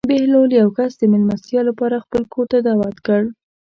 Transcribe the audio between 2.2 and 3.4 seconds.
کور ته دعوت کړ.